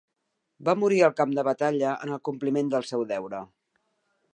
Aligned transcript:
Va 0.69 0.73
morir 0.83 1.01
al 1.07 1.13
camp 1.19 1.37
de 1.39 1.45
batalla 1.49 1.93
en 2.07 2.17
el 2.17 2.21
compliment 2.31 2.75
del 2.77 2.89
seu 2.95 3.09
deure. 3.17 3.45